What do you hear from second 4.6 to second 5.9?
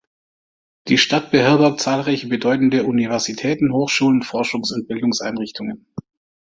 und Bildungseinrichtungen.